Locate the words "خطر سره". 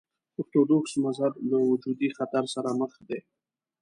2.17-2.69